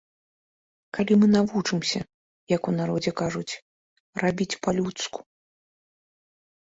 [0.97, 1.99] Калі мы навучымся,
[2.55, 3.53] як у народзе кажуць,
[4.23, 5.19] рабіць па-людску?